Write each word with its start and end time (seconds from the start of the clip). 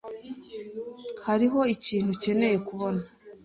Hariho 1.25 1.59
ikintu 1.75 2.09
ukeneye 2.15 2.57
kubona. 2.67 3.01